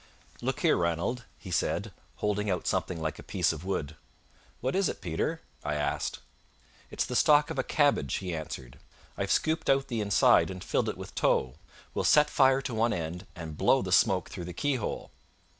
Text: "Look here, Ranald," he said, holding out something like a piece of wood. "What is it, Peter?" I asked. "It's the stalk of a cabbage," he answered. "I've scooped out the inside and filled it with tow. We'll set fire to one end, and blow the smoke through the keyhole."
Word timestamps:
"Look 0.41 0.61
here, 0.61 0.77
Ranald," 0.77 1.25
he 1.37 1.51
said, 1.51 1.91
holding 2.15 2.49
out 2.49 2.65
something 2.65 2.99
like 2.99 3.19
a 3.19 3.21
piece 3.21 3.53
of 3.53 3.63
wood. 3.63 3.95
"What 4.59 4.75
is 4.75 4.89
it, 4.89 4.99
Peter?" 4.99 5.41
I 5.63 5.75
asked. 5.75 6.17
"It's 6.89 7.05
the 7.05 7.15
stalk 7.15 7.51
of 7.51 7.59
a 7.59 7.63
cabbage," 7.63 8.15
he 8.15 8.35
answered. 8.35 8.79
"I've 9.15 9.29
scooped 9.31 9.69
out 9.69 9.89
the 9.89 10.01
inside 10.01 10.49
and 10.49 10.63
filled 10.63 10.89
it 10.89 10.97
with 10.97 11.13
tow. 11.13 11.53
We'll 11.93 12.03
set 12.03 12.31
fire 12.31 12.63
to 12.63 12.73
one 12.73 12.93
end, 12.93 13.27
and 13.35 13.55
blow 13.59 13.83
the 13.83 13.91
smoke 13.91 14.31
through 14.31 14.45
the 14.45 14.53
keyhole." 14.55 15.11